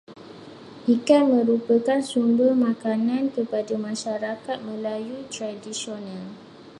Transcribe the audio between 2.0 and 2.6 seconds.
sumber